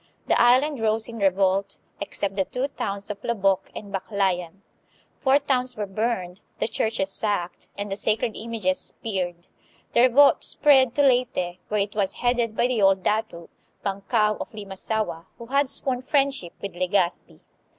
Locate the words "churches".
6.67-7.11